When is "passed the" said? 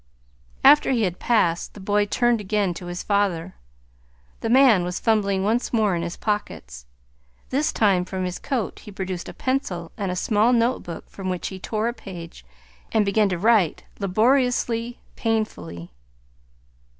1.19-1.79